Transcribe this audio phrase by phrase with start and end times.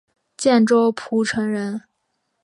[0.35, 1.83] 建州浦城人。